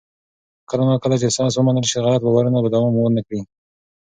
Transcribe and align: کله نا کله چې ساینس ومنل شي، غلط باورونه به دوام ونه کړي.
کله 0.69 0.83
نا 0.89 0.95
کله 1.03 1.15
چې 1.21 1.33
ساینس 1.35 1.53
ومنل 1.57 1.85
شي، 1.91 1.97
غلط 2.05 2.21
باورونه 2.23 2.59
به 2.63 2.69
دوام 2.75 2.93
ونه 2.95 3.21
کړي. 3.27 3.39